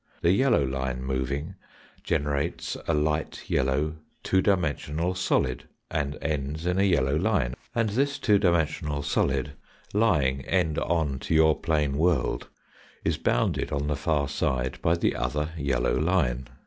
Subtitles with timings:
[0.23, 1.53] The yellow line moving
[2.03, 8.17] generates a light yellow two dimensional solid and ends in a yellow line, and thus
[8.17, 9.51] two dimensional solid,
[9.93, 12.47] lying end on to your plane world,
[13.03, 16.47] is bounded on the far side by the other yellow line.